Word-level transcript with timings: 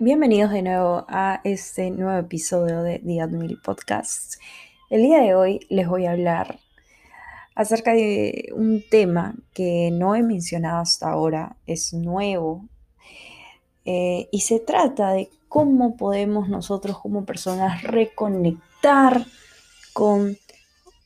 Bienvenidos 0.00 0.50
de 0.50 0.62
nuevo 0.62 1.06
a 1.08 1.40
este 1.44 1.92
nuevo 1.92 2.18
episodio 2.18 2.82
de 2.82 2.98
The 2.98 3.20
Admil 3.20 3.60
Podcast. 3.62 4.40
El 4.90 5.02
día 5.02 5.20
de 5.20 5.36
hoy 5.36 5.60
les 5.70 5.86
voy 5.86 6.06
a 6.06 6.10
hablar 6.10 6.58
acerca 7.54 7.94
de 7.94 8.48
un 8.56 8.82
tema 8.90 9.36
que 9.52 9.90
no 9.92 10.16
he 10.16 10.24
mencionado 10.24 10.80
hasta 10.80 11.10
ahora, 11.10 11.58
es 11.68 11.94
nuevo 11.94 12.66
eh, 13.84 14.28
y 14.32 14.40
se 14.40 14.58
trata 14.58 15.12
de 15.12 15.30
cómo 15.46 15.96
podemos 15.96 16.48
nosotros 16.48 16.98
como 16.98 17.24
personas 17.24 17.84
reconectar 17.84 19.24
con, 19.92 20.36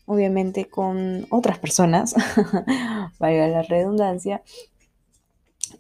obviamente, 0.07 0.65
con 0.65 1.27
otras 1.29 1.59
personas, 1.59 2.15
valga 3.19 3.49
la 3.49 3.63
redundancia, 3.65 4.43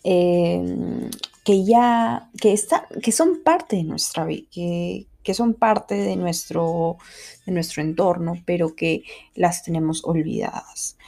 eh, 0.04 1.08
que 1.48 1.64
ya, 1.64 2.28
que, 2.38 2.52
está, 2.52 2.86
que 3.02 3.10
son 3.10 3.42
parte 3.42 3.76
de 3.76 3.84
nuestra 3.84 4.26
vida, 4.26 4.46
que, 4.50 5.06
que 5.22 5.32
son 5.32 5.54
parte 5.54 5.94
de 5.94 6.14
nuestro, 6.14 6.98
de 7.46 7.52
nuestro 7.52 7.80
entorno, 7.80 8.34
pero 8.44 8.76
que 8.76 9.04
las 9.34 9.62
tenemos 9.62 10.04
olvidadas. 10.04 10.98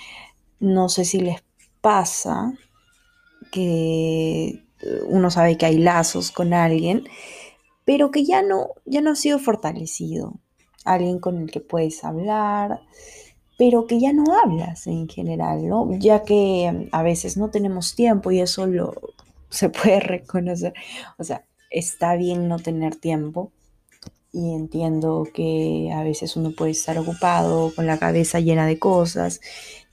No 0.58 0.88
sé 0.88 1.04
si 1.04 1.20
les 1.20 1.44
pasa 1.82 2.54
que 3.52 4.64
uno 5.08 5.30
sabe 5.30 5.58
que 5.58 5.66
hay 5.66 5.76
lazos 5.76 6.30
con 6.30 6.54
alguien, 6.54 7.04
pero 7.84 8.10
que 8.10 8.24
ya 8.24 8.40
no, 8.40 8.68
ya 8.86 9.02
no 9.02 9.10
ha 9.10 9.16
sido 9.16 9.38
fortalecido. 9.38 10.40
Alguien 10.86 11.18
con 11.18 11.36
el 11.36 11.50
que 11.50 11.60
puedes 11.60 12.02
hablar, 12.02 12.80
pero 13.58 13.86
que 13.86 14.00
ya 14.00 14.14
no 14.14 14.24
hablas 14.42 14.86
en 14.86 15.06
general, 15.06 15.68
¿no? 15.68 15.94
Ya 15.98 16.22
que 16.22 16.88
a 16.92 17.02
veces 17.02 17.36
no 17.36 17.50
tenemos 17.50 17.94
tiempo 17.94 18.30
y 18.30 18.40
eso 18.40 18.66
lo, 18.66 18.94
se 19.50 19.68
puede 19.68 20.00
reconocer. 20.00 20.74
O 21.18 21.24
sea, 21.24 21.44
está 21.70 22.16
bien 22.16 22.48
no 22.48 22.58
tener 22.58 22.96
tiempo 22.96 23.52
y 24.32 24.54
entiendo 24.54 25.26
que 25.32 25.90
a 25.94 26.02
veces 26.02 26.36
uno 26.36 26.52
puede 26.52 26.70
estar 26.72 26.96
ocupado 26.98 27.72
con 27.74 27.86
la 27.86 27.98
cabeza 27.98 28.40
llena 28.40 28.66
de 28.66 28.78
cosas 28.78 29.40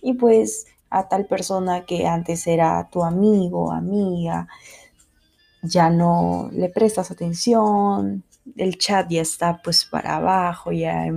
y 0.02 0.14
pues 0.14 0.68
a 0.90 1.08
tal 1.08 1.26
persona 1.26 1.86
que 1.86 2.08
antes 2.08 2.48
era 2.48 2.88
tu 2.92 3.04
amigo, 3.04 3.72
amiga, 3.72 4.48
ya 5.62 5.90
no 5.90 6.50
le 6.54 6.70
prestas 6.70 7.12
atención, 7.12 8.24
el 8.56 8.78
chat 8.78 9.10
ya 9.10 9.22
está 9.22 9.62
pues 9.62 9.86
para 9.86 10.18
abajo, 10.18 10.72
ya, 10.72 11.08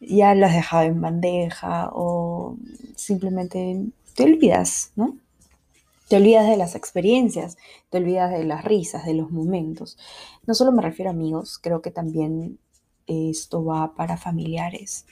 ya 0.00 0.34
lo 0.34 0.46
has 0.46 0.54
dejado 0.54 0.84
en 0.84 1.00
bandeja 1.00 1.90
o 1.92 2.56
simplemente 2.94 3.86
te 4.14 4.24
olvidas, 4.24 4.92
¿no? 4.96 5.16
Te 6.12 6.18
olvidas 6.18 6.46
de 6.46 6.58
las 6.58 6.74
experiencias, 6.74 7.56
te 7.88 7.96
olvidas 7.96 8.30
de 8.30 8.44
las 8.44 8.66
risas, 8.66 9.06
de 9.06 9.14
los 9.14 9.30
momentos. 9.30 9.96
No 10.46 10.52
solo 10.52 10.70
me 10.70 10.82
refiero 10.82 11.10
a 11.10 11.14
amigos, 11.14 11.58
creo 11.58 11.80
que 11.80 11.90
también 11.90 12.58
esto 13.06 13.64
va 13.64 13.94
para 13.94 14.18
familiares. 14.18 15.06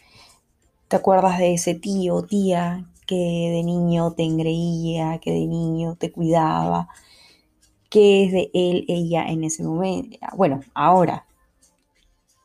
¿Te 0.89 0.97
acuerdas 0.97 1.39
de 1.39 1.55
ese 1.55 1.75
tío 1.75 2.21
tía 2.25 2.87
que 3.07 3.15
de 3.15 3.63
niño 3.63 4.13
te 4.13 4.25
engreía, 4.25 5.19
que 5.21 5.31
de 5.31 5.47
niño 5.47 5.97
te 5.97 6.13
cuidaba? 6.13 6.91
¿Qué 7.89 8.25
es 8.27 8.33
de 8.33 8.51
él, 8.53 8.85
ella 8.87 9.25
en 9.25 9.45
ese 9.45 9.63
momento? 9.63 10.19
Bueno, 10.37 10.61
ahora, 10.75 11.25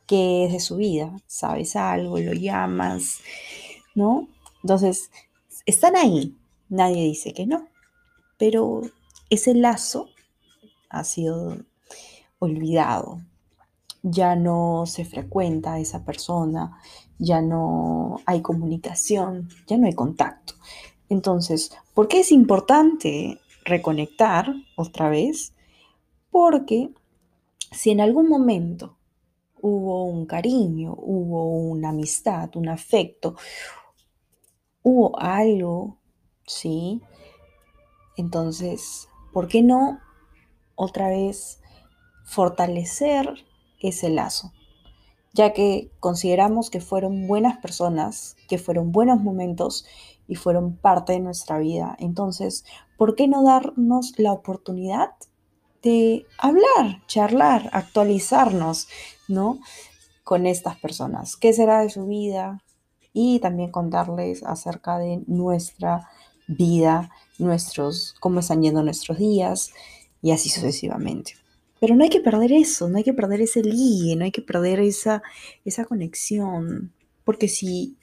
¿qué 0.08 0.46
es 0.46 0.54
de 0.54 0.62
su 0.62 0.78
vida? 0.78 1.12
¿Sabes 1.28 1.76
algo? 1.76 2.20
¿Lo 2.20 2.32
llamas? 2.32 3.20
¿No? 3.96 4.30
Entonces, 4.64 5.12
están 5.66 5.98
ahí. 5.98 6.38
Nadie 6.70 7.04
dice 7.04 7.34
que 7.34 7.46
no 7.46 7.75
pero 8.38 8.82
ese 9.30 9.54
lazo 9.54 10.10
ha 10.90 11.04
sido 11.04 11.58
olvidado. 12.40 13.22
Ya 14.04 14.36
no 14.36 14.84
se 14.86 15.04
frecuenta 15.04 15.74
a 15.74 15.80
esa 15.80 16.06
persona, 16.06 16.80
ya 17.18 17.42
no 17.42 18.20
hay 18.26 18.42
comunicación, 18.42 19.50
ya 19.68 19.78
no 19.78 19.88
hay 19.88 19.94
contacto. 19.94 20.54
Entonces, 21.10 21.72
¿por 21.94 22.08
qué 22.08 22.20
es 22.20 22.32
importante 22.32 23.40
reconectar 23.64 24.54
otra 24.76 25.10
vez? 25.10 25.54
Porque 26.30 26.92
si 27.72 27.92
en 27.92 28.02
algún 28.02 28.30
momento 28.30 28.98
hubo 29.62 30.06
un 30.06 30.26
cariño, 30.26 30.96
hubo 30.98 31.50
una 31.50 31.90
amistad, 31.90 32.56
un 32.56 32.70
afecto, 32.70 33.36
hubo 34.84 35.20
algo, 35.20 35.98
¿sí? 36.46 37.02
Entonces, 38.18 39.10
¿por 39.34 39.48
qué 39.48 39.62
no 39.62 40.00
otra 40.76 41.10
vez 41.10 41.60
fortalecer 42.24 43.46
ese 43.80 44.10
lazo? 44.10 44.54
Ya 45.34 45.54
que 45.54 45.92
consideramos 46.00 46.70
que 46.70 46.80
fueron 46.80 47.28
buenas 47.28 47.58
personas, 47.58 48.38
que 48.48 48.58
fueron 48.58 48.92
buenos 48.92 49.22
momentos 49.22 49.86
y 50.28 50.36
fueron 50.36 50.78
parte 50.78 51.14
de 51.14 51.20
nuestra 51.20 51.60
vida. 51.60 51.96
Entonces, 52.00 52.66
¿por 52.98 53.16
qué 53.16 53.28
no 53.28 53.44
darnos 53.44 54.18
la 54.18 54.32
oportunidad 54.32 55.12
de 55.86 56.26
hablar, 56.40 57.06
charlar, 57.06 57.70
actualizarnos, 57.72 58.88
¿no? 59.28 59.60
Con 60.24 60.48
estas 60.48 60.78
personas. 60.80 61.38
¿Qué 61.38 61.54
será 61.54 61.82
de 61.82 61.92
su 61.92 62.08
vida? 62.08 62.64
Y 63.14 63.40
también 63.40 63.72
contarles 63.72 64.44
acerca 64.44 64.98
de 64.98 65.24
nuestra 65.28 66.10
vida, 66.48 67.12
nuestros, 67.38 68.16
cómo 68.20 68.40
están 68.40 68.62
yendo 68.62 68.84
nuestros 68.84 69.18
días 69.18 69.72
y 70.22 70.32
así 70.32 70.50
sucesivamente. 70.50 71.34
Pero 71.80 71.96
no 71.96 72.04
hay 72.04 72.10
que 72.10 72.22
perder 72.22 72.52
eso, 72.54 72.90
no 72.90 72.98
hay 72.98 73.04
que 73.04 73.14
perder 73.14 73.42
ese 73.42 73.62
ligue, 73.62 74.16
no 74.16 74.24
hay 74.24 74.32
que 74.32 74.42
perder 74.42 74.80
esa, 74.80 75.22
esa 75.66 75.86
conexión, 75.86 76.94
porque 77.24 77.48
si 77.48 77.98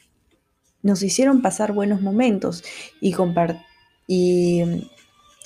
nos 0.83 1.03
hicieron 1.03 1.43
pasar 1.43 1.73
buenos 1.73 2.03
momentos 2.03 2.63
y, 3.01 3.15
y, 4.07 4.91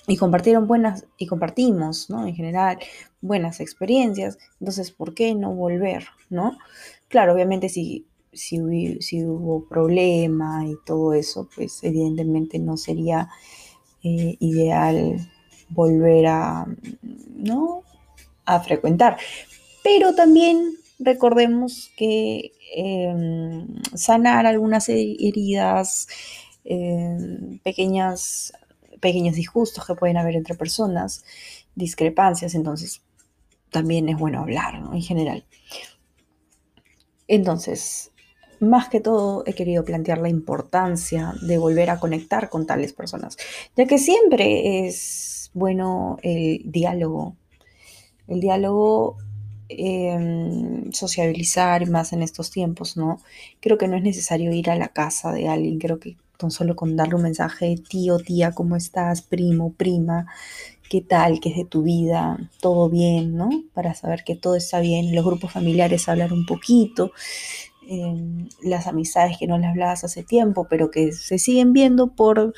y 0.09 0.17
compartieron 0.17 0.67
buenas, 0.67 1.07
y 1.19 1.27
compartimos, 1.27 2.11
¿no? 2.11 2.27
En 2.27 2.35
general, 2.35 2.79
buenas 3.21 3.61
experiencias, 3.61 4.39
entonces, 4.61 4.91
¿por 4.91 5.15
qué 5.15 5.35
no 5.35 5.55
volver, 5.55 6.09
¿no? 6.31 6.59
Claro, 7.09 7.35
obviamente 7.35 7.69
si 7.69 8.07
si, 8.37 8.61
hubo, 9.25 9.67
problema 9.69 10.67
y 10.67 10.77
todo 10.85 11.15
eso, 11.15 11.49
pues 11.55 11.83
evidentemente 11.83 12.59
no 12.59 12.77
sería 12.77 13.29
eh, 14.09 14.37
ideal 14.39 15.19
volver 15.69 16.27
a, 16.29 16.65
¿no? 17.35 17.83
a 18.45 18.61
frecuentar. 18.61 19.17
Pero 19.83 20.15
también 20.15 20.77
recordemos 21.01 21.91
que 21.97 22.53
em, 22.73 23.67
sanar 23.95 24.47
algunas 24.47 24.89
heridas, 24.89 26.07
em, 26.65 27.59
pequeñas, 27.65 28.53
pequeños 29.01 29.35
disgustos 29.35 29.85
que 29.85 29.97
pueden 29.97 30.19
haber 30.19 30.37
entre 30.37 30.55
personas, 30.55 31.25
discrepancias, 31.75 32.55
entonces 32.55 33.03
también 33.71 34.09
es 34.09 34.17
bueno 34.17 34.41
hablar, 34.41 34.81
¿no? 34.81 34.95
En 34.95 35.03
general. 35.03 35.45
Entonces, 37.27 38.13
más 38.61 38.89
que 38.89 39.01
todo 39.01 39.43
he 39.47 39.55
querido 39.55 39.85
plantear 39.85 40.19
la 40.19 40.29
importancia 40.29 41.35
de 41.43 41.59
volver 41.59 41.91
a 41.91 42.01
conectar 42.01 42.49
con 42.49 42.67
tales 42.67 42.93
personas, 42.93 43.37
ya 43.77 43.87
que 43.87 43.99
siempre 43.99 44.87
es 44.87 45.51
bueno 45.55 46.19
el 46.23 46.63
diálogo. 46.65 47.37
El 48.29 48.41
diálogo, 48.41 49.17
em, 49.69 50.93
sociabilizar 50.93 51.89
más 51.89 52.13
en 52.13 52.23
estos 52.23 52.51
tiempos, 52.51 52.97
¿no? 52.97 53.21
Creo 53.61 53.79
que 53.79 53.89
no 53.89 53.97
es 53.97 54.03
necesario 54.03 54.53
ir 54.53 54.71
a 54.71 54.77
la 54.77 54.89
casa 54.89 55.33
de 55.33 55.49
alguien, 55.49 55.79
creo 55.79 55.99
que 55.99 56.17
tan 56.37 56.51
solo 56.51 56.77
con 56.77 56.97
darle 56.97 57.15
un 57.15 57.23
mensaje, 57.23 57.77
tío, 57.89 58.19
tía, 58.19 58.53
¿cómo 58.53 58.77
estás? 58.77 59.23
Primo, 59.23 59.73
prima, 59.73 60.27
¿qué 60.89 61.01
tal? 61.01 61.41
¿Qué 61.41 61.51
es 61.51 61.57
de 61.57 61.65
tu 61.65 61.83
vida? 61.83 62.39
¿Todo 62.61 62.89
bien? 62.89 63.37
¿No? 63.37 63.49
Para 63.75 63.95
saber 63.95 64.25
que 64.25 64.37
todo 64.37 64.57
está 64.57 64.81
bien. 64.81 65.15
Los 65.15 65.25
grupos 65.25 65.53
familiares 65.53 66.09
hablar 66.09 66.33
un 66.33 66.47
poquito, 66.47 67.13
las 68.63 68.87
amistades 68.87 69.37
que 69.39 69.47
no 69.47 69.59
les 69.59 69.69
hablabas 69.69 70.05
hace 70.05 70.23
tiempo, 70.23 70.67
pero 70.69 70.91
que 70.91 71.13
se 71.13 71.39
siguen 71.39 71.73
viendo 71.73 72.09
por, 72.09 72.55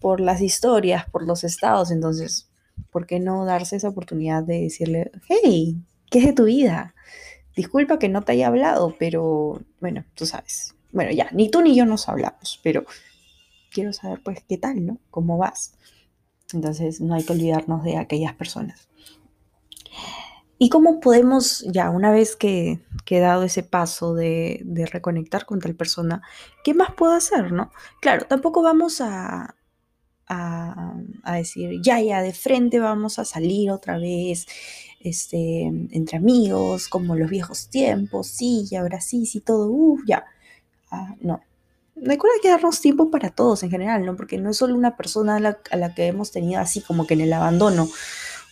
por 0.00 0.20
las 0.20 0.40
historias, 0.40 1.08
por 1.10 1.26
los 1.26 1.44
estados. 1.44 1.90
Entonces, 1.90 2.48
¿por 2.90 3.06
qué 3.06 3.20
no 3.20 3.44
darse 3.44 3.76
esa 3.76 3.88
oportunidad 3.88 4.42
de 4.42 4.62
decirle, 4.62 5.10
hey, 5.28 5.76
¿qué 6.10 6.18
es 6.20 6.26
de 6.26 6.32
tu 6.32 6.44
vida? 6.44 6.94
Disculpa 7.54 7.98
que 7.98 8.08
no 8.08 8.22
te 8.22 8.32
haya 8.32 8.48
hablado, 8.48 8.94
pero 8.98 9.62
bueno, 9.80 10.04
tú 10.14 10.26
sabes. 10.26 10.74
Bueno, 10.92 11.10
ya, 11.12 11.28
ni 11.32 11.50
tú 11.50 11.62
ni 11.62 11.74
yo 11.74 11.84
nos 11.86 12.08
hablamos, 12.08 12.60
pero 12.62 12.84
quiero 13.70 13.92
saber 13.92 14.20
pues 14.22 14.42
qué 14.48 14.56
tal, 14.56 14.86
¿no? 14.86 14.98
¿Cómo 15.10 15.38
vas? 15.38 15.74
Entonces 16.52 17.00
no 17.00 17.14
hay 17.14 17.24
que 17.24 17.32
olvidarnos 17.32 17.82
de 17.82 17.96
aquellas 17.96 18.34
personas. 18.34 18.88
¿Y 20.58 20.70
cómo 20.70 21.00
podemos, 21.00 21.64
ya 21.70 21.90
una 21.90 22.10
vez 22.10 22.36
que, 22.36 22.80
he 23.08 23.20
dado 23.20 23.44
ese 23.44 23.62
paso 23.62 24.14
de, 24.14 24.62
reconectar 24.90 25.46
con 25.46 25.60
tal 25.60 25.74
persona, 25.74 26.22
qué 26.64 26.74
más 26.74 26.92
puedo 26.94 27.12
hacer, 27.12 27.52
no? 27.52 27.70
Claro, 28.00 28.26
tampoco 28.26 28.62
vamos 28.62 29.00
a, 29.00 29.54
a, 30.28 30.94
decir, 31.34 31.80
ya, 31.82 32.00
ya, 32.00 32.22
de 32.22 32.32
frente 32.32 32.80
vamos 32.80 33.18
a 33.18 33.24
salir 33.24 33.70
otra 33.70 33.98
vez, 33.98 34.46
este, 35.00 35.62
entre 35.62 36.18
amigos, 36.18 36.88
como 36.88 37.14
los 37.14 37.30
viejos 37.30 37.68
tiempos, 37.68 38.26
sí, 38.26 38.66
y 38.70 38.76
ahora 38.76 39.00
sí, 39.00 39.26
sí, 39.26 39.40
todo, 39.40 39.68
uff, 39.70 40.02
ya. 40.06 40.24
Ah, 40.90 41.14
no. 41.20 41.40
Recuerda 41.96 42.36
que 42.42 42.48
darnos 42.50 42.80
tiempo 42.80 43.10
para 43.10 43.30
todos 43.30 43.62
en 43.62 43.70
general, 43.70 44.04
¿no? 44.04 44.16
Porque 44.16 44.36
no 44.36 44.50
es 44.50 44.58
solo 44.58 44.74
una 44.74 44.96
persona 44.96 45.36
a 45.36 45.40
la, 45.40 45.58
a 45.70 45.76
la 45.76 45.94
que 45.94 46.06
hemos 46.06 46.30
tenido 46.30 46.60
así 46.60 46.82
como 46.82 47.06
que 47.06 47.14
en 47.14 47.22
el 47.22 47.32
abandono 47.32 47.88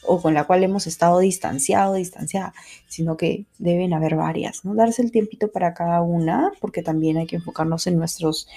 o 0.06 0.20
con 0.20 0.34
la 0.34 0.44
cual 0.44 0.62
hemos 0.64 0.86
estado 0.86 1.18
distanciado, 1.18 1.94
distanciada, 1.94 2.54
sino 2.86 3.16
que 3.16 3.46
deben 3.58 3.92
haber 3.94 4.16
varias. 4.16 4.60
Darse 4.64 5.02
el 5.02 5.10
tiempito 5.10 5.48
para 5.48 5.74
cada 5.74 6.02
una, 6.02 6.52
porque 6.60 6.82
también 6.82 7.16
hay 7.16 7.26
que 7.26 7.36
enfocarnos 7.36 7.86
en, 7.86 7.96
nuestros, 7.96 8.48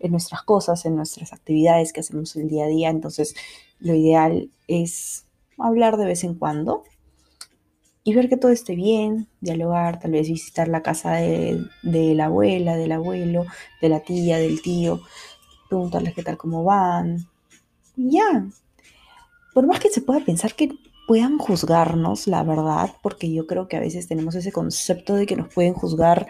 en 0.00 0.12
nuestras 0.12 0.42
cosas, 0.42 0.84
en 0.84 0.96
nuestras 0.96 1.32
actividades 1.32 1.92
que 1.92 2.00
hacemos 2.00 2.36
el 2.36 2.48
día 2.48 2.64
a 2.64 2.68
día. 2.68 2.90
Entonces, 2.90 3.34
lo 3.78 3.94
ideal 3.94 4.50
es 4.68 5.26
hablar 5.58 5.96
de 5.96 6.06
vez 6.06 6.24
en 6.24 6.34
cuando 6.34 6.84
y 8.04 8.14
ver 8.14 8.28
que 8.28 8.36
todo 8.36 8.50
esté 8.50 8.74
bien, 8.74 9.28
dialogar, 9.40 10.00
tal 10.00 10.12
vez 10.12 10.28
visitar 10.28 10.68
la 10.68 10.82
casa 10.82 11.12
de, 11.14 11.64
de 11.82 12.14
la 12.14 12.26
abuela, 12.26 12.76
del 12.76 12.92
abuelo, 12.92 13.46
de 13.80 13.88
la 13.88 14.00
tía, 14.00 14.38
del 14.38 14.60
tío, 14.60 15.00
preguntarles 15.68 16.14
qué 16.14 16.22
tal, 16.22 16.36
cómo 16.36 16.64
van. 16.64 17.28
Ya. 17.96 18.46
Por 19.54 19.66
más 19.66 19.80
que 19.80 19.90
se 19.90 20.00
pueda 20.00 20.24
pensar 20.24 20.54
que 20.54 20.70
puedan 21.12 21.36
juzgarnos, 21.36 22.26
la 22.26 22.42
verdad, 22.42 22.88
porque 23.02 23.30
yo 23.30 23.46
creo 23.46 23.68
que 23.68 23.76
a 23.76 23.80
veces 23.80 24.08
tenemos 24.08 24.34
ese 24.34 24.50
concepto 24.50 25.14
de 25.14 25.26
que 25.26 25.36
nos 25.36 25.52
pueden 25.52 25.74
juzgar 25.74 26.26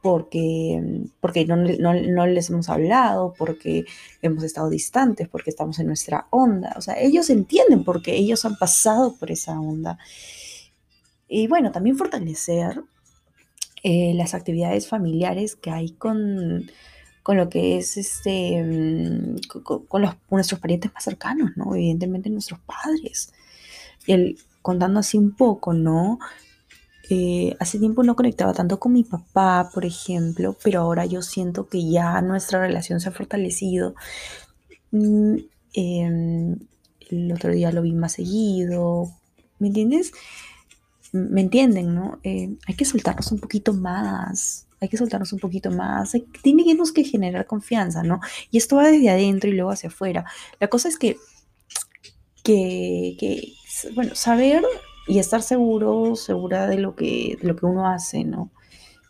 porque, 0.00 1.02
porque 1.20 1.44
no, 1.44 1.56
no, 1.56 2.26
les 2.26 2.48
hemos 2.48 2.70
hablado, 2.70 3.34
porque 3.36 3.84
hemos 4.22 4.42
estado 4.42 4.70
distantes, 4.70 5.28
porque 5.28 5.50
estamos 5.50 5.78
en 5.80 5.88
nuestra 5.88 6.28
onda. 6.30 6.72
O 6.78 6.80
sea, 6.80 6.98
ellos 6.98 7.28
entienden 7.28 7.84
porque 7.84 8.16
ellos 8.16 8.46
han 8.46 8.56
pasado 8.56 9.14
por 9.20 9.30
esa 9.30 9.60
onda. 9.60 9.98
Y 11.28 11.46
bueno, 11.46 11.70
también 11.70 11.98
fortalecer 11.98 12.82
eh, 13.82 14.14
las 14.14 14.32
actividades 14.32 14.88
familiares 14.88 15.56
que 15.56 15.70
hay 15.70 15.90
con, 15.90 16.70
con 17.22 17.36
lo 17.36 17.50
que 17.50 17.76
es 17.76 17.98
este, 17.98 18.64
mm, 18.64 19.36
con, 19.62 20.00
los, 20.00 20.14
nuestros 20.30 20.58
parientes 20.58 20.90
más 20.94 21.04
cercanos, 21.04 21.50
¿no? 21.54 21.74
Evidentemente 21.74 22.30
nuestros 22.30 22.60
padres 22.60 23.34
el, 24.06 24.38
contando 24.62 25.00
así 25.00 25.18
un 25.18 25.36
poco, 25.36 25.72
¿no? 25.74 26.18
Eh, 27.10 27.56
hace 27.60 27.78
tiempo 27.78 28.02
no 28.04 28.16
conectaba 28.16 28.54
tanto 28.54 28.78
con 28.78 28.92
mi 28.92 29.04
papá, 29.04 29.70
por 29.74 29.84
ejemplo, 29.84 30.56
pero 30.62 30.80
ahora 30.80 31.04
yo 31.04 31.20
siento 31.20 31.68
que 31.68 31.90
ya 31.90 32.22
nuestra 32.22 32.60
relación 32.60 33.00
se 33.00 33.08
ha 33.08 33.12
fortalecido. 33.12 33.94
Mm, 34.92 35.36
em, 35.74 36.58
el 37.10 37.32
otro 37.32 37.52
día 37.52 37.72
lo 37.72 37.82
vi 37.82 37.92
más 37.92 38.12
seguido, 38.12 39.10
¿me 39.58 39.68
entiendes? 39.68 40.12
¿Me 41.12 41.42
entienden, 41.42 41.94
no? 41.94 42.18
Eh, 42.22 42.56
hay 42.66 42.74
que 42.76 42.84
soltarnos 42.84 43.30
un 43.32 43.40
poquito 43.40 43.74
más, 43.74 44.66
hay 44.80 44.88
que 44.88 44.96
soltarnos 44.96 45.32
un 45.32 45.40
poquito 45.40 45.70
más, 45.70 46.12
tenemos 46.42 46.92
que 46.92 47.04
generar 47.04 47.46
confianza, 47.46 48.02
¿no? 48.02 48.20
Y 48.50 48.58
esto 48.58 48.76
va 48.76 48.88
desde 48.88 49.10
adentro 49.10 49.50
y 49.50 49.54
luego 49.54 49.70
hacia 49.70 49.88
afuera. 49.88 50.24
La 50.60 50.68
cosa 50.68 50.88
es 50.88 50.98
que, 50.98 51.18
que 52.42 53.54
bueno, 53.94 54.14
saber 54.14 54.62
y 55.06 55.18
estar 55.18 55.42
seguro, 55.42 56.14
segura 56.16 56.66
de 56.66 56.78
lo 56.78 56.94
que, 56.94 57.38
lo 57.42 57.56
que 57.56 57.66
uno 57.66 57.88
hace, 57.88 58.24
¿no? 58.24 58.50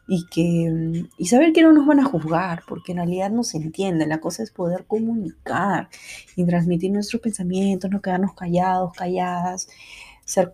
Y, 0.09 0.26
que, 0.26 1.05
y 1.17 1.26
saber 1.26 1.53
que 1.53 1.62
no 1.62 1.73
nos 1.73 1.87
van 1.87 2.00
a 2.00 2.05
juzgar, 2.05 2.62
porque 2.67 2.93
en 2.93 2.99
realidad 2.99 3.31
no 3.31 3.44
se 3.44 3.56
entiende. 3.59 4.06
La 4.06 4.20
cosa 4.20 4.43
es 4.43 4.50
poder 4.50 4.85
comunicar 4.87 5.88
y 6.37 6.44
transmitir 6.44 6.91
nuestros 6.91 7.23
pensamientos, 7.23 7.91
no 7.91 8.03
quedarnos 8.03 8.35
callados, 8.35 8.93
calladas, 8.94 9.69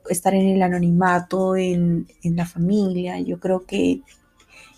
estar 0.09 0.35
en 0.35 0.49
el 0.49 0.63
anonimato, 0.63 1.57
en, 1.57 2.07
en 2.23 2.37
la 2.37 2.47
familia. 2.47 3.21
Yo 3.21 3.41
creo 3.41 3.65
que 3.65 4.03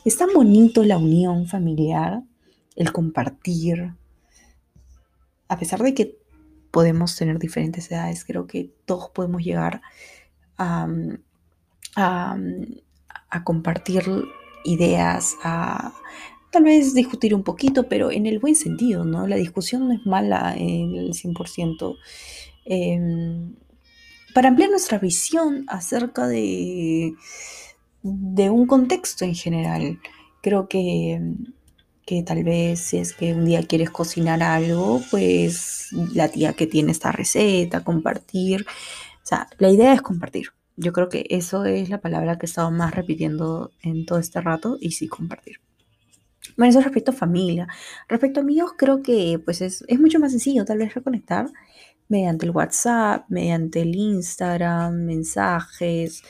es 0.05 0.17
tan 0.17 0.29
bonito 0.35 0.85
la 0.85 0.99
unión 0.99 1.47
familiar, 1.47 2.23
el 2.77 2.93
compartir, 2.93 3.93
a 5.49 5.59
pesar 5.59 5.83
de 5.83 5.95
que 5.95 6.17
podemos 6.71 7.17
tener 7.17 7.39
diferentes 7.39 7.91
edades, 7.91 8.25
creo 8.25 8.47
que 8.47 8.71
todos 8.85 9.11
podemos 9.11 9.43
llegar 9.43 9.83
a, 10.59 10.87
compartir 13.45 14.03
ideas, 14.65 15.37
a 15.43 15.93
tal 16.51 16.65
vez 16.65 16.95
discutir 16.95 17.35
un 17.35 17.43
poquito, 17.43 17.89
pero 17.89 18.11
en 18.11 18.27
el 18.27 18.39
buen 18.39 18.55
sentido, 18.55 19.05
¿no? 19.05 19.27
La 19.27 19.37
discusión 19.37 19.89
no 19.89 19.95
es 19.95 20.05
mala 20.05 20.55
en 20.57 20.95
el 20.97 21.15
100%. 21.15 21.97
Em, 22.65 23.55
para 24.35 24.49
ampliar 24.49 24.71
nuestra 24.71 24.99
visión 24.99 25.65
acerca 25.69 26.27
de, 26.27 27.15
de 28.03 28.51
un 28.51 28.67
contexto 28.67 29.25
en 29.25 29.35
general. 29.35 30.01
Creo 30.43 30.69
que 30.69 31.21
que 32.07 32.23
tal 32.23 32.45
vez 32.45 32.95
es 32.95 33.13
que 33.13 33.35
un 33.35 33.45
día 33.45 33.63
quieres 33.63 33.91
cocinar 33.91 34.43
algo, 34.43 35.01
pues 35.11 35.89
la 36.15 36.29
tía 36.29 36.53
que 36.55 36.67
tiene 36.67 36.93
esta 36.93 37.13
receta, 37.13 37.85
compartir. 37.85 38.67
O 39.23 39.27
sea, 39.27 39.49
la 39.59 39.71
idea 39.71 39.93
es 39.93 40.03
compartir. 40.03 40.49
Yo 40.77 40.93
creo 40.93 41.09
que 41.09 41.27
eso 41.31 41.65
es 41.65 41.91
la 41.91 42.01
palabra 42.01 42.39
que 42.39 42.47
he 42.47 42.49
estado 42.49 42.71
más 42.71 42.95
repitiendo 42.95 43.71
en 43.83 44.07
todo 44.07 44.19
este 44.19 44.41
rato 44.41 44.79
y 44.81 44.93
sí, 44.93 45.09
compartir. 45.09 45.61
Bueno, 46.57 46.71
eso 46.71 46.81
respecto 46.81 47.11
a 47.11 47.15
familia. 47.15 47.69
Respecto 48.09 48.41
a 48.41 48.43
amigos, 48.43 48.73
creo 48.77 49.03
que 49.03 49.41
pues 49.45 49.61
es, 49.61 49.85
es 49.89 50.01
mucho 50.01 50.19
más 50.19 50.31
sencillo 50.33 50.65
tal 50.65 50.79
vez 50.79 50.95
reconectar 50.95 51.49
mediante 52.09 52.45
el 52.45 52.51
WhatsApp, 52.51 53.25
mediante 53.29 53.83
el 53.83 53.95
Instagram, 53.95 55.05
mensajes. 55.05 56.23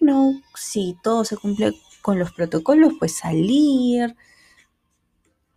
Bueno, 0.00 0.40
si 0.54 0.96
todo 1.02 1.24
se 1.24 1.36
cumple 1.36 1.74
con 2.02 2.18
los 2.18 2.32
protocolos, 2.32 2.94
pues 2.98 3.16
salir, 3.16 4.16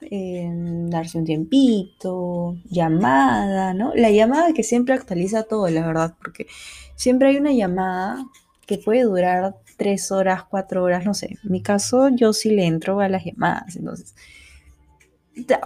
em, 0.01 0.89
darse 0.89 1.17
un 1.17 1.25
tiempito, 1.25 2.55
llamada, 2.65 3.73
¿no? 3.73 3.93
La 3.95 4.11
llamada 4.11 4.53
que 4.53 4.63
siempre 4.63 4.93
actualiza 4.93 5.43
todo, 5.43 5.67
la 5.69 5.85
verdad, 5.85 6.15
porque 6.21 6.47
siempre 6.95 7.29
hay 7.29 7.37
una 7.37 7.51
llamada 7.51 8.25
que 8.67 8.77
puede 8.77 9.03
durar 9.03 9.55
tres 9.77 10.11
horas, 10.11 10.43
cuatro 10.43 10.83
horas, 10.83 11.05
no 11.05 11.13
sé. 11.13 11.37
En 11.43 11.51
mi 11.51 11.61
caso, 11.61 12.09
yo 12.09 12.33
sí 12.33 12.51
le 12.51 12.65
entro 12.65 12.99
a 12.99 13.09
las 13.09 13.25
llamadas, 13.25 13.75
entonces. 13.75 14.15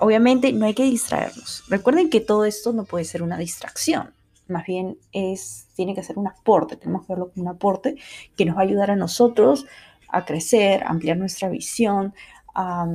Obviamente 0.02 0.52
no 0.52 0.66
hay 0.66 0.74
que 0.74 0.84
distraernos. 0.84 1.64
Recuerden 1.68 2.10
que 2.10 2.22
todo 2.22 2.46
esto 2.46 2.74
no 2.74 2.86
puede 2.86 3.06
ser 3.06 3.22
una 3.22 3.38
distracción. 3.38 4.14
Más 4.48 4.66
bien 4.66 4.98
es, 5.12 5.68
tiene 5.76 5.94
que 5.94 6.02
ser 6.02 6.18
un 6.18 6.28
aporte. 6.28 6.76
Tenemos 6.76 7.06
que 7.06 7.14
verlo 7.14 7.30
como 7.30 7.44
un 7.44 7.56
aporte 7.56 7.96
que 8.36 8.46
nos 8.46 8.58
va 8.58 8.62
a 8.62 8.64
ayudar 8.64 8.90
a 8.90 8.96
nosotros 8.96 9.68
a 10.10 10.26
crecer, 10.26 10.84
a 10.84 10.90
ampliar 10.90 11.18
nuestra 11.18 11.50
visión, 11.50 12.14
a, 12.54 12.88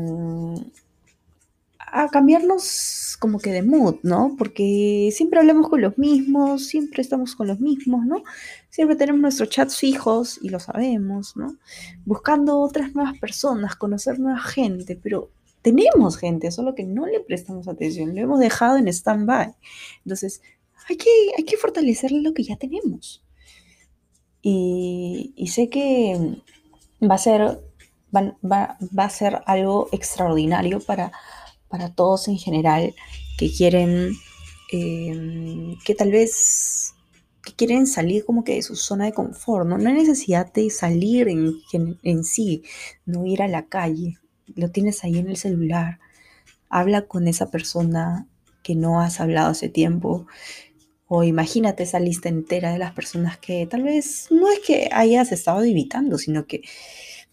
cambiarnos 2.10 3.16
como 3.20 3.38
que 3.38 3.52
de 3.52 3.62
mood, 3.62 3.96
¿no? 4.02 4.34
Porque 4.36 5.10
siempre 5.12 5.38
hablamos 5.38 5.68
con 5.68 5.80
los 5.80 5.96
mismos, 5.96 6.66
siempre 6.66 7.02
estamos 7.02 7.36
con 7.36 7.46
los 7.46 7.60
mismos, 7.60 8.04
¿no? 8.04 8.24
Siempre 8.68 8.96
tenemos 8.96 9.20
nuestros 9.20 9.48
chats 9.48 9.78
fijos 9.78 10.40
y 10.42 10.48
lo 10.48 10.58
sabemos, 10.58 11.36
¿no? 11.36 11.56
Buscando 12.04 12.58
otras 12.58 12.94
nuevas 12.94 13.16
personas, 13.18 13.76
conocer 13.76 14.18
nueva 14.18 14.40
gente, 14.40 14.98
pero 15.00 15.30
tenemos 15.62 16.18
gente, 16.18 16.50
solo 16.50 16.74
que 16.74 16.82
no 16.82 17.06
le 17.06 17.20
prestamos 17.20 17.68
atención, 17.68 18.14
lo 18.14 18.20
hemos 18.20 18.40
dejado 18.40 18.76
en 18.76 18.88
stand-by. 18.88 19.54
Entonces, 20.04 20.42
hay 20.88 20.96
que, 20.96 21.10
hay 21.38 21.44
que 21.44 21.56
fortalecer 21.56 22.10
lo 22.10 22.34
que 22.34 22.42
ya 22.42 22.56
tenemos. 22.56 23.24
y 24.42 25.46
sé 25.48 25.70
que 25.70 26.42
va 27.10 27.16
a 27.16 27.18
ser, 27.18 27.60
va, 28.14 28.76
a 28.96 29.10
ser 29.10 29.42
algo 29.46 29.88
extraordinario 29.92 30.80
para, 30.80 31.12
para 31.68 31.92
todos 31.94 32.28
en 32.28 32.38
general 32.38 32.94
que 33.38 33.52
quieren, 33.52 34.12
em, 34.72 35.76
que 35.84 35.94
tal 35.94 36.10
vez 36.10 36.94
que 37.44 37.52
quieren 37.52 37.86
salir 37.86 38.24
como 38.24 38.42
que 38.42 38.54
de 38.54 38.62
su 38.62 38.74
zona 38.74 39.04
de 39.04 39.12
confort, 39.12 39.66
¿no? 39.66 39.76
No 39.76 39.88
hay 39.88 39.94
necesidad 39.94 40.52
de 40.52 40.70
salir 40.70 41.28
en, 41.28 41.54
en, 42.02 42.24
sí, 42.24 42.62
no 43.04 43.26
ir 43.26 43.42
a 43.42 43.48
la 43.48 43.66
calle, 43.66 44.18
lo 44.54 44.70
tienes 44.70 45.04
ahí 45.04 45.18
en 45.18 45.28
el 45.28 45.36
celular, 45.36 45.98
habla 46.70 47.02
con 47.02 47.28
esa 47.28 47.50
persona 47.50 48.26
que 48.62 48.74
no 48.74 49.00
has 49.00 49.20
hablado 49.20 49.50
hace 49.50 49.68
tiempo, 49.68 50.26
o 51.06 51.22
imagínate 51.22 51.82
esa 51.82 52.00
lista 52.00 52.28
entera 52.28 52.72
de 52.72 52.78
las 52.78 52.92
personas 52.92 53.38
que 53.38 53.66
tal 53.66 53.82
vez 53.82 54.28
no 54.30 54.50
es 54.50 54.60
que 54.60 54.88
hayas 54.92 55.32
estado 55.32 55.62
evitando, 55.62 56.18
sino 56.18 56.46
que 56.46 56.62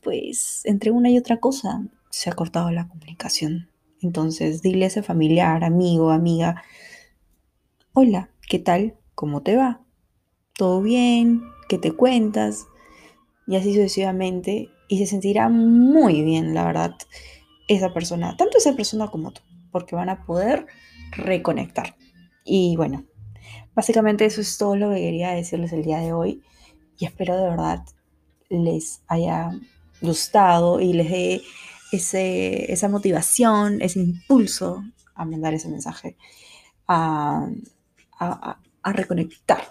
pues 0.02 0.62
entre 0.66 0.92
una 0.92 1.10
y 1.10 1.18
otra 1.18 1.40
cosa 1.40 1.84
se 2.10 2.30
ha 2.30 2.34
cortado 2.34 2.72
la 2.72 2.88
comunicación. 2.88 3.70
Entonces 4.02 4.62
dile 4.62 4.86
a 4.86 4.88
ese 4.88 5.04
familiar, 5.04 5.64
amigo, 5.64 6.12
amiga, 6.12 6.64
hola, 7.94 8.30
¿qué 8.50 8.60
tal? 8.60 8.96
¿Cómo 9.16 9.44
te 9.44 9.56
va? 9.56 9.82
¿Todo 10.58 10.82
bien? 10.82 11.44
¿Qué 11.70 11.78
te 11.78 11.92
cuentas? 11.92 12.66
Y 13.48 13.56
así 13.56 13.74
sucesivamente. 13.74 14.70
Y 14.88 14.98
se 14.98 15.06
sentirá 15.06 15.48
muy 15.48 16.22
bien, 16.22 16.54
la 16.54 16.66
verdad, 16.66 16.96
esa 17.68 17.94
persona, 17.94 18.36
tanto 18.36 18.58
esa 18.58 18.76
persona 18.76 19.08
como 19.08 19.32
tú, 19.32 19.42
porque 19.72 19.96
van 19.96 20.10
a 20.10 20.26
poder 20.26 20.66
reconectar. 21.12 21.96
Y 22.44 22.76
bueno, 22.76 23.06
básicamente 23.76 24.26
eso 24.26 24.42
es 24.42 24.58
todo 24.58 24.76
lo 24.76 24.90
que 24.90 24.98
quería 24.98 25.32
decirles 25.32 25.74
el 25.74 25.84
día 25.84 26.00
de 26.00 26.14
hoy 26.14 26.42
y 26.98 27.06
espero 27.06 27.36
de 27.38 27.50
verdad 27.50 27.84
les 28.50 29.02
haya 29.08 29.52
gustado 30.02 30.80
y 30.80 30.94
les 30.94 31.10
dé 31.10 31.42
ese, 31.92 32.72
esa 32.72 32.90
motivación, 32.90 33.82
ese 33.82 34.00
impulso 34.00 34.84
a 35.16 35.26
mandar 35.26 35.54
ese 35.54 35.70
mensaje, 35.70 36.18
a, 36.88 37.48
a, 38.20 38.94
reconectar, 38.94 39.62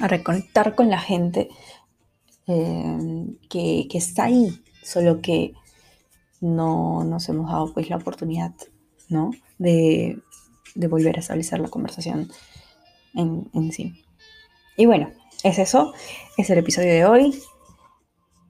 a 0.00 0.08
reconectar 0.08 0.74
con 0.74 0.88
la 0.88 0.98
gente 0.98 1.48
eh, 2.46 3.26
que, 3.48 3.86
que, 3.90 3.98
está 3.98 4.24
ahí, 4.24 4.62
solo 4.82 5.20
que 5.20 5.54
no 6.40 7.04
nos 7.04 7.28
hemos 7.28 7.50
dado 7.50 7.72
pues 7.72 7.90
la 7.90 7.96
oportunidad, 7.96 8.54
¿no? 9.08 9.30
De, 9.58 10.20
de 10.74 10.88
volver 10.88 11.16
a 11.16 11.20
establecer 11.20 11.60
la 11.60 11.68
conversación 11.68 12.30
en, 13.16 13.72
sí. 13.72 14.04
Y 14.76 14.86
bueno, 14.86 15.10
es 15.42 15.58
eso, 15.58 15.92
es 16.36 16.50
el 16.50 16.58
episodio 16.58 16.92
de 16.92 17.04
hoy. 17.04 17.42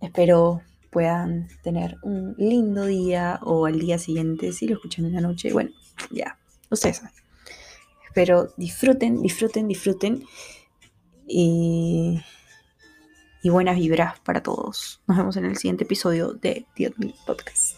Espero 0.01 0.63
puedan 0.91 1.49
tener 1.63 1.97
un 2.03 2.35
lindo 2.39 2.87
día 2.87 3.39
o 3.43 3.67
al 3.67 3.79
día 3.79 3.99
siguiente, 3.99 4.53
si 4.53 4.67
lo 4.67 4.77
escuchan 4.77 5.05
en 5.05 5.15
la 5.15 5.21
noche, 5.21 5.53
bueno, 5.53 5.71
ya, 6.11 6.39
ustedes 6.71 6.99
saben. 6.99 7.13
Espero 8.07 8.49
disfruten, 8.57 9.21
disfruten, 9.21 9.69
disfruten 9.69 10.25
y, 11.27 12.19
y 13.43 13.49
buenas 13.51 13.77
vibras 13.77 14.19
para 14.21 14.43
todos. 14.43 15.03
Nos 15.07 15.19
vemos 15.19 15.37
en 15.37 15.45
el 15.45 15.57
siguiente 15.59 15.85
episodio 15.85 16.33
de 16.33 16.67
The 16.77 16.95
Podcast. 17.27 17.77